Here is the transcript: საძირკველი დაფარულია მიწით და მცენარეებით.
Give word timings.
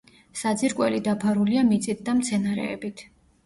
საძირკველი 0.39 1.03
დაფარულია 1.09 1.67
მიწით 1.69 2.03
და 2.11 2.19
მცენარეებით. 2.23 3.09